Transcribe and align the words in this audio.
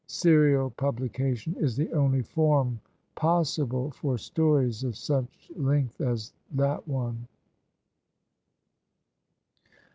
Serial 0.07 0.71
publication 0.71 1.55
is 1.59 1.75
the 1.77 1.91
only 1.93 2.23
form 2.23 2.81
possible 3.13 3.91
for 3.91 4.17
stories 4.17 4.83
of 4.83 4.97
such 4.97 5.51
length 5.55 6.01
as 6.01 6.33
that 6.55 6.87
one." 6.87 7.27